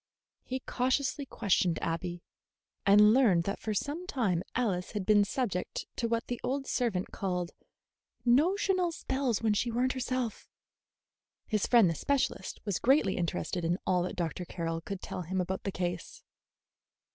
He 0.43 0.61
cautiously 0.61 1.27
questioned 1.27 1.77
Abby, 1.79 2.23
and 2.87 3.13
learned 3.13 3.43
that 3.43 3.59
for 3.59 3.75
some 3.75 4.07
time 4.07 4.41
Alice 4.55 4.93
had 4.93 5.05
been 5.05 5.23
subject 5.23 5.85
to 5.97 6.07
what 6.07 6.25
the 6.25 6.41
old 6.43 6.65
servant 6.65 7.11
called 7.11 7.51
"notional 8.25 8.91
spells 8.91 9.43
when 9.43 9.53
she 9.53 9.69
were 9.69 9.83
n't 9.85 9.93
herself." 9.93 10.49
His 11.45 11.67
friend 11.67 11.87
the 11.87 11.93
specialist 11.93 12.61
was 12.65 12.79
greatly 12.79 13.15
interested 13.15 13.63
in 13.63 13.77
all 13.85 14.01
that 14.01 14.15
Dr. 14.15 14.43
Carroll 14.43 14.81
could 14.81 15.03
tell 15.03 15.21
him 15.21 15.39
about 15.39 15.65
the 15.65 15.71
case. 15.71 16.23